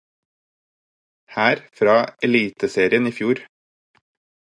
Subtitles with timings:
[1.37, 1.99] Her fra
[2.29, 3.47] eliteserien i fjor.